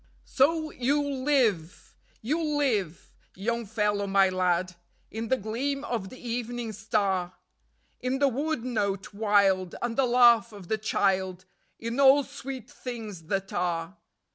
[0.25, 4.73] "So you'll live, you'll live, Young Fellow My Lad,
[5.11, 7.33] In the gleam of the evening star,
[7.99, 11.45] In the wood note wild and the laugh of the child,
[11.77, 13.95] In all sweet things that are.